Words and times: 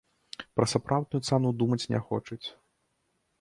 Пра 0.59 0.65
сапраўдную 0.71 1.21
цану 1.29 1.51
думаць 1.59 1.79
не 1.93 2.01
хочуць. 2.09 2.41